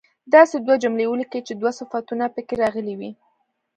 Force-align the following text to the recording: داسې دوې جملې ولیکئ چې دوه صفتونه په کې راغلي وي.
داسې 0.33 0.55
دوې 0.65 0.75
جملې 0.83 1.05
ولیکئ 1.07 1.41
چې 1.47 1.53
دوه 1.55 1.71
صفتونه 1.79 2.25
په 2.33 2.41
کې 2.47 2.55
راغلي 2.63 2.95
وي. 2.99 3.11